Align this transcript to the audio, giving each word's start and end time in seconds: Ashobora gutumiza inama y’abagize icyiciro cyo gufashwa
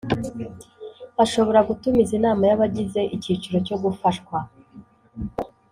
Ashobora 1.23 1.59
gutumiza 1.69 2.11
inama 2.19 2.43
y’abagize 2.49 3.01
icyiciro 3.15 3.57
cyo 3.67 3.75
gufashwa 3.83 4.37